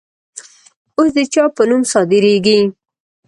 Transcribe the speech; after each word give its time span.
اوس 0.97 1.09
د 1.15 1.17
چا 1.33 1.43
په 1.55 1.63
نوم 1.69 1.81
صادریږي؟ 1.91 2.59